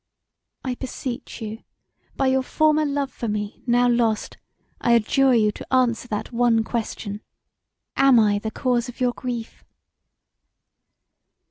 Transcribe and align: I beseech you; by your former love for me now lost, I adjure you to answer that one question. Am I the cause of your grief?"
I 0.65 0.73
beseech 0.73 1.43
you; 1.43 1.61
by 2.15 2.25
your 2.25 2.41
former 2.41 2.85
love 2.87 3.11
for 3.11 3.27
me 3.27 3.61
now 3.67 3.87
lost, 3.87 4.37
I 4.79 4.93
adjure 4.93 5.35
you 5.35 5.51
to 5.51 5.71
answer 5.71 6.07
that 6.07 6.31
one 6.31 6.63
question. 6.63 7.21
Am 7.95 8.19
I 8.19 8.39
the 8.39 8.49
cause 8.49 8.89
of 8.89 8.99
your 8.99 9.13
grief?" 9.13 9.63